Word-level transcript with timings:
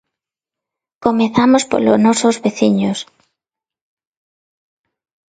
Comezamos 1.05 1.63
polo 1.71 1.93
nosos 2.05 2.35
veciños. 2.45 2.99